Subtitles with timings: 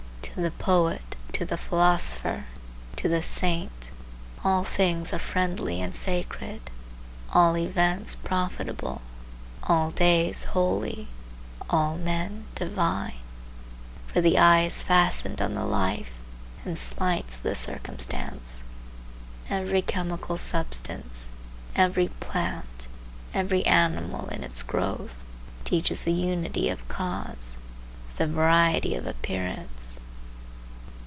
[0.35, 2.45] To the poet, to the philosopher,
[2.95, 3.91] to the saint,
[4.45, 6.69] all things are friendly and sacred,
[7.33, 9.01] all events profitable,
[9.61, 11.09] all days holy,
[11.69, 13.17] all men divine.
[14.07, 16.13] For the eye is fastened on the life,
[16.63, 18.63] and slights the circumstance.
[19.49, 21.29] Every chemical substance,
[21.75, 22.87] every plant,
[23.33, 25.25] every animal in its growth,
[25.65, 27.57] teaches the unity of cause,
[28.15, 29.97] the variety of appearance.